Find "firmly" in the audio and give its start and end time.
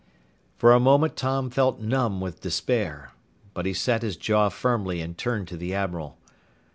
4.49-4.99